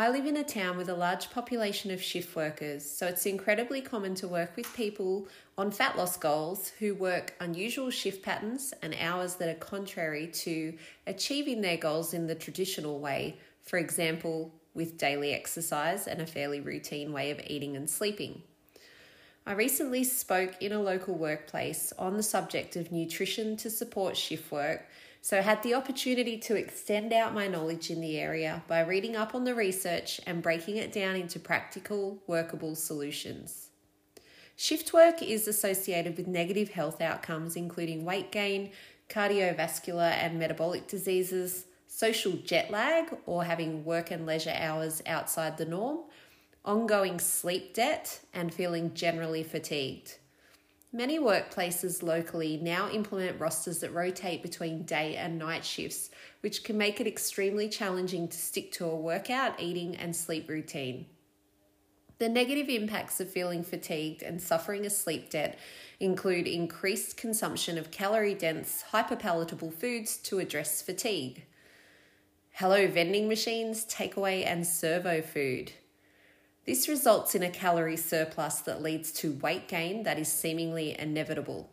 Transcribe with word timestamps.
I 0.00 0.08
live 0.08 0.24
in 0.24 0.38
a 0.38 0.42
town 0.42 0.78
with 0.78 0.88
a 0.88 0.94
large 0.94 1.28
population 1.28 1.90
of 1.90 2.02
shift 2.02 2.34
workers, 2.34 2.90
so 2.90 3.06
it's 3.06 3.26
incredibly 3.26 3.82
common 3.82 4.14
to 4.14 4.28
work 4.28 4.56
with 4.56 4.74
people 4.74 5.28
on 5.58 5.70
fat 5.70 5.98
loss 5.98 6.16
goals 6.16 6.72
who 6.78 6.94
work 6.94 7.34
unusual 7.38 7.90
shift 7.90 8.22
patterns 8.22 8.72
and 8.80 8.96
hours 8.98 9.34
that 9.34 9.50
are 9.50 9.58
contrary 9.58 10.28
to 10.28 10.72
achieving 11.06 11.60
their 11.60 11.76
goals 11.76 12.14
in 12.14 12.26
the 12.26 12.34
traditional 12.34 12.98
way, 12.98 13.36
for 13.60 13.78
example, 13.78 14.54
with 14.72 14.96
daily 14.96 15.34
exercise 15.34 16.06
and 16.06 16.22
a 16.22 16.26
fairly 16.26 16.60
routine 16.60 17.12
way 17.12 17.30
of 17.30 17.40
eating 17.46 17.76
and 17.76 17.90
sleeping. 17.90 18.40
I 19.44 19.52
recently 19.52 20.04
spoke 20.04 20.62
in 20.62 20.72
a 20.72 20.80
local 20.80 21.14
workplace 21.14 21.92
on 21.98 22.16
the 22.16 22.22
subject 22.22 22.74
of 22.74 22.90
nutrition 22.90 23.54
to 23.58 23.68
support 23.68 24.16
shift 24.16 24.50
work 24.50 24.86
so 25.22 25.42
had 25.42 25.62
the 25.62 25.74
opportunity 25.74 26.38
to 26.38 26.56
extend 26.56 27.12
out 27.12 27.34
my 27.34 27.46
knowledge 27.46 27.90
in 27.90 28.00
the 28.00 28.18
area 28.18 28.62
by 28.66 28.80
reading 28.80 29.16
up 29.16 29.34
on 29.34 29.44
the 29.44 29.54
research 29.54 30.20
and 30.26 30.42
breaking 30.42 30.76
it 30.76 30.92
down 30.92 31.14
into 31.14 31.38
practical, 31.38 32.22
workable 32.26 32.74
solutions. 32.74 33.68
Shift 34.56 34.92
work 34.92 35.22
is 35.22 35.48
associated 35.48 36.16
with 36.16 36.26
negative 36.26 36.70
health 36.70 37.00
outcomes, 37.00 37.56
including 37.56 38.04
weight 38.04 38.30
gain, 38.30 38.72
cardiovascular 39.08 40.12
and 40.12 40.38
metabolic 40.38 40.86
diseases, 40.86 41.66
social 41.86 42.32
jet 42.32 42.70
lag 42.70 43.14
or 43.26 43.44
having 43.44 43.84
work 43.84 44.10
and 44.10 44.24
leisure 44.24 44.54
hours 44.54 45.02
outside 45.06 45.58
the 45.58 45.64
norm, 45.64 46.00
ongoing 46.64 47.18
sleep 47.18 47.74
debt, 47.74 48.20
and 48.32 48.54
feeling 48.54 48.94
generally 48.94 49.42
fatigued. 49.42 50.16
Many 50.92 51.20
workplaces 51.20 52.02
locally 52.02 52.56
now 52.60 52.90
implement 52.90 53.40
rosters 53.40 53.78
that 53.78 53.94
rotate 53.94 54.42
between 54.42 54.82
day 54.82 55.14
and 55.14 55.38
night 55.38 55.64
shifts, 55.64 56.10
which 56.40 56.64
can 56.64 56.76
make 56.76 57.00
it 57.00 57.06
extremely 57.06 57.68
challenging 57.68 58.26
to 58.26 58.36
stick 58.36 58.72
to 58.72 58.86
a 58.86 58.96
workout, 58.96 59.60
eating, 59.60 59.94
and 59.94 60.16
sleep 60.16 60.48
routine. 60.48 61.06
The 62.18 62.28
negative 62.28 62.68
impacts 62.68 63.20
of 63.20 63.30
feeling 63.30 63.62
fatigued 63.62 64.22
and 64.22 64.42
suffering 64.42 64.84
a 64.84 64.90
sleep 64.90 65.30
debt 65.30 65.60
include 66.00 66.48
increased 66.48 67.16
consumption 67.16 67.78
of 67.78 67.92
calorie 67.92 68.34
dense, 68.34 68.82
hyperpalatable 68.92 69.72
foods 69.72 70.16
to 70.18 70.40
address 70.40 70.82
fatigue. 70.82 71.46
Hello 72.54 72.88
vending 72.88 73.28
machines, 73.28 73.86
takeaway, 73.86 74.44
and 74.44 74.66
servo 74.66 75.22
food. 75.22 75.72
This 76.66 76.88
results 76.88 77.34
in 77.34 77.42
a 77.42 77.50
calorie 77.50 77.96
surplus 77.96 78.60
that 78.60 78.82
leads 78.82 79.12
to 79.12 79.32
weight 79.32 79.66
gain 79.66 80.02
that 80.02 80.18
is 80.18 80.28
seemingly 80.28 80.98
inevitable. 80.98 81.70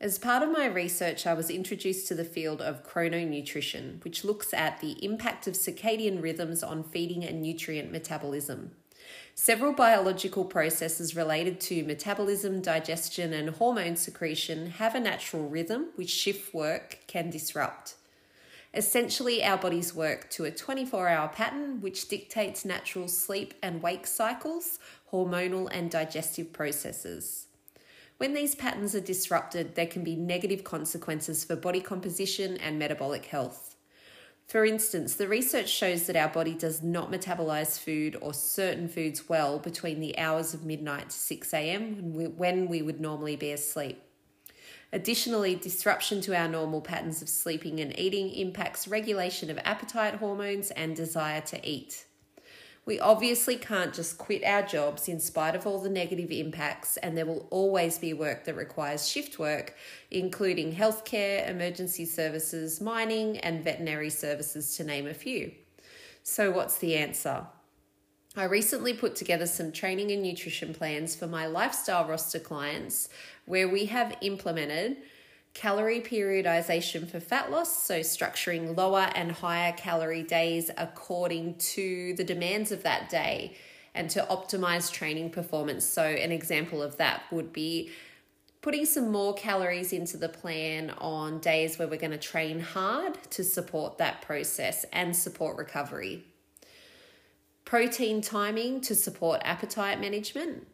As 0.00 0.18
part 0.18 0.42
of 0.42 0.50
my 0.50 0.66
research, 0.66 1.26
I 1.26 1.34
was 1.34 1.48
introduced 1.48 2.08
to 2.08 2.14
the 2.14 2.24
field 2.24 2.60
of 2.60 2.86
chrononutrition, 2.86 4.02
which 4.04 4.24
looks 4.24 4.52
at 4.52 4.80
the 4.80 5.02
impact 5.04 5.46
of 5.46 5.54
circadian 5.54 6.22
rhythms 6.22 6.62
on 6.62 6.82
feeding 6.82 7.24
and 7.24 7.40
nutrient 7.40 7.92
metabolism. 7.92 8.72
Several 9.34 9.72
biological 9.72 10.44
processes 10.44 11.16
related 11.16 11.60
to 11.62 11.84
metabolism, 11.84 12.60
digestion, 12.60 13.32
and 13.32 13.50
hormone 13.50 13.96
secretion 13.96 14.70
have 14.72 14.94
a 14.94 15.00
natural 15.00 15.48
rhythm 15.48 15.88
which 15.96 16.10
shift 16.10 16.54
work 16.54 16.98
can 17.06 17.30
disrupt. 17.30 17.94
Essentially, 18.76 19.44
our 19.44 19.56
bodies 19.56 19.94
work 19.94 20.28
to 20.30 20.44
a 20.44 20.50
24 20.50 21.08
hour 21.08 21.28
pattern 21.28 21.80
which 21.80 22.08
dictates 22.08 22.64
natural 22.64 23.06
sleep 23.06 23.54
and 23.62 23.80
wake 23.80 24.04
cycles, 24.04 24.80
hormonal 25.12 25.68
and 25.70 25.90
digestive 25.90 26.52
processes. 26.52 27.46
When 28.16 28.34
these 28.34 28.56
patterns 28.56 28.94
are 28.96 29.00
disrupted, 29.00 29.76
there 29.76 29.86
can 29.86 30.02
be 30.02 30.16
negative 30.16 30.64
consequences 30.64 31.44
for 31.44 31.54
body 31.54 31.80
composition 31.80 32.56
and 32.56 32.78
metabolic 32.78 33.26
health. 33.26 33.76
For 34.46 34.64
instance, 34.64 35.14
the 35.14 35.28
research 35.28 35.68
shows 35.68 36.06
that 36.06 36.16
our 36.16 36.28
body 36.28 36.54
does 36.54 36.82
not 36.82 37.12
metabolize 37.12 37.78
food 37.78 38.16
or 38.20 38.34
certain 38.34 38.88
foods 38.88 39.28
well 39.28 39.58
between 39.58 40.00
the 40.00 40.18
hours 40.18 40.52
of 40.52 40.64
midnight 40.64 41.10
to 41.10 41.16
6 41.16 41.54
a.m. 41.54 42.12
when 42.36 42.68
we 42.68 42.82
would 42.82 43.00
normally 43.00 43.36
be 43.36 43.52
asleep. 43.52 44.02
Additionally, 44.94 45.56
disruption 45.56 46.20
to 46.20 46.36
our 46.36 46.46
normal 46.46 46.80
patterns 46.80 47.20
of 47.20 47.28
sleeping 47.28 47.80
and 47.80 47.98
eating 47.98 48.32
impacts 48.32 48.86
regulation 48.86 49.50
of 49.50 49.58
appetite 49.64 50.14
hormones 50.14 50.70
and 50.70 50.94
desire 50.94 51.40
to 51.40 51.68
eat. 51.68 52.04
We 52.86 53.00
obviously 53.00 53.56
can't 53.56 53.92
just 53.92 54.18
quit 54.18 54.44
our 54.44 54.62
jobs 54.62 55.08
in 55.08 55.18
spite 55.18 55.56
of 55.56 55.66
all 55.66 55.80
the 55.80 55.90
negative 55.90 56.30
impacts, 56.30 56.96
and 56.98 57.18
there 57.18 57.26
will 57.26 57.48
always 57.50 57.98
be 57.98 58.12
work 58.12 58.44
that 58.44 58.54
requires 58.54 59.08
shift 59.08 59.36
work, 59.36 59.74
including 60.12 60.72
healthcare, 60.72 61.50
emergency 61.50 62.04
services, 62.04 62.80
mining, 62.80 63.38
and 63.38 63.64
veterinary 63.64 64.10
services, 64.10 64.76
to 64.76 64.84
name 64.84 65.08
a 65.08 65.14
few. 65.14 65.50
So, 66.22 66.52
what's 66.52 66.78
the 66.78 66.94
answer? 66.94 67.48
I 68.36 68.44
recently 68.44 68.94
put 68.94 69.14
together 69.14 69.46
some 69.46 69.70
training 69.70 70.10
and 70.10 70.20
nutrition 70.20 70.74
plans 70.74 71.14
for 71.14 71.28
my 71.28 71.46
lifestyle 71.46 72.08
roster 72.08 72.40
clients 72.40 73.08
where 73.44 73.68
we 73.68 73.84
have 73.86 74.16
implemented 74.22 74.96
calorie 75.54 76.00
periodization 76.00 77.08
for 77.08 77.20
fat 77.20 77.52
loss, 77.52 77.84
so 77.84 78.00
structuring 78.00 78.76
lower 78.76 79.08
and 79.14 79.30
higher 79.30 79.72
calorie 79.72 80.24
days 80.24 80.68
according 80.76 81.54
to 81.58 82.14
the 82.14 82.24
demands 82.24 82.72
of 82.72 82.82
that 82.82 83.08
day 83.08 83.56
and 83.94 84.10
to 84.10 84.26
optimize 84.28 84.90
training 84.90 85.30
performance. 85.30 85.84
So, 85.84 86.02
an 86.02 86.32
example 86.32 86.82
of 86.82 86.96
that 86.96 87.22
would 87.30 87.52
be 87.52 87.90
putting 88.62 88.84
some 88.84 89.12
more 89.12 89.34
calories 89.34 89.92
into 89.92 90.16
the 90.16 90.28
plan 90.28 90.90
on 90.98 91.38
days 91.38 91.78
where 91.78 91.86
we're 91.86 92.00
going 92.00 92.10
to 92.10 92.18
train 92.18 92.58
hard 92.58 93.16
to 93.30 93.44
support 93.44 93.98
that 93.98 94.22
process 94.22 94.84
and 94.92 95.14
support 95.14 95.56
recovery 95.56 96.24
protein 97.64 98.20
timing 98.20 98.80
to 98.82 98.94
support 98.94 99.40
appetite 99.44 100.00
management, 100.00 100.66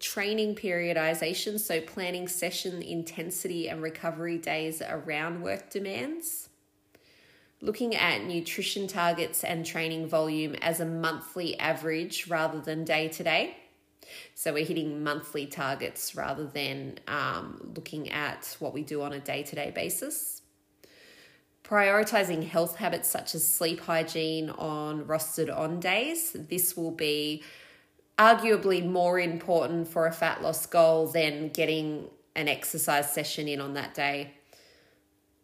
training 0.00 0.54
periodization, 0.54 1.58
so 1.60 1.80
planning 1.80 2.26
session 2.26 2.82
intensity 2.82 3.68
and 3.68 3.82
recovery 3.82 4.38
days 4.38 4.82
around 4.88 5.42
work 5.42 5.70
demands, 5.70 6.48
looking 7.60 7.94
at 7.94 8.24
nutrition 8.24 8.86
targets 8.86 9.44
and 9.44 9.64
training 9.64 10.08
volume 10.08 10.54
as 10.56 10.80
a 10.80 10.84
monthly 10.84 11.58
average 11.58 12.26
rather 12.26 12.60
than 12.60 12.84
day 12.84 13.08
to 13.08 13.22
day. 13.22 13.56
So 14.34 14.52
we're 14.52 14.64
hitting 14.64 15.04
monthly 15.04 15.46
targets 15.46 16.16
rather 16.16 16.44
than 16.44 16.98
um, 17.06 17.72
looking 17.76 18.10
at 18.10 18.56
what 18.58 18.74
we 18.74 18.82
do 18.82 19.02
on 19.02 19.12
a 19.12 19.20
day 19.20 19.44
to 19.44 19.54
day 19.54 19.70
basis 19.70 20.41
prioritizing 21.64 22.46
health 22.46 22.76
habits 22.76 23.08
such 23.08 23.34
as 23.34 23.46
sleep 23.46 23.80
hygiene 23.80 24.50
on 24.50 25.04
rostered 25.04 25.54
on 25.54 25.80
days. 25.80 26.32
This 26.32 26.76
will 26.76 26.90
be 26.90 27.42
arguably 28.18 28.84
more 28.84 29.18
important 29.18 29.88
for 29.88 30.06
a 30.06 30.12
fat 30.12 30.42
loss 30.42 30.66
goal 30.66 31.06
than 31.06 31.48
getting 31.48 32.08
an 32.34 32.48
exercise 32.48 33.12
session 33.12 33.48
in 33.48 33.60
on 33.60 33.74
that 33.74 33.94
day. 33.94 34.32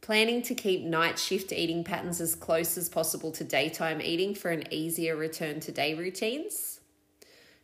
Planning 0.00 0.42
to 0.42 0.54
keep 0.54 0.84
night 0.84 1.18
shift 1.18 1.52
eating 1.52 1.84
patterns 1.84 2.20
as 2.20 2.34
close 2.34 2.78
as 2.78 2.88
possible 2.88 3.30
to 3.32 3.44
daytime 3.44 4.00
eating 4.00 4.34
for 4.34 4.50
an 4.50 4.64
easier 4.72 5.16
return 5.16 5.60
to 5.60 5.72
day 5.72 5.94
routines. 5.94 6.80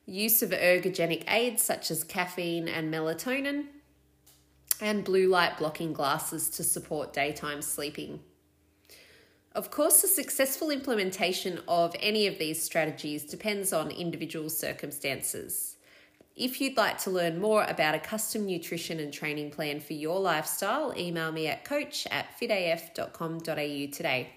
Use 0.07 0.43
of 0.43 0.51
ergogenic 0.51 1.25
aids 1.29 1.63
such 1.63 1.91
as 1.91 2.05
caffeine 2.05 2.69
and 2.69 2.93
melatonin. 2.93 3.67
And 4.81 5.05
blue 5.05 5.29
light 5.29 5.57
blocking 5.57 5.93
glasses 5.93 6.51
to 6.51 6.65
support 6.65 7.13
daytime 7.13 7.63
sleeping. 7.63 8.21
Of 9.55 9.71
course, 9.71 10.03
the 10.03 10.09
successful 10.09 10.71
implementation 10.71 11.61
of 11.69 11.95
any 12.01 12.27
of 12.27 12.39
these 12.39 12.61
strategies 12.61 13.25
depends 13.25 13.73
on 13.73 13.91
individual 13.93 14.51
circumstances. 14.51 15.77
If 16.35 16.61
you'd 16.61 16.77
like 16.77 16.99
to 17.03 17.11
learn 17.11 17.41
more 17.41 17.63
about 17.63 17.95
a 17.95 18.01
custom 18.01 18.47
nutrition 18.47 18.99
and 18.99 19.13
training 19.13 19.53
plan 19.53 19.79
for 19.79 19.93
your 19.93 20.19
lifestyle, 20.19 20.93
email 20.97 21.31
me 21.31 21.47
at 21.47 21.65
coach 21.65 22.09
at 22.11 22.27
fitaf.com.au 22.41 23.87
today. 23.93 24.31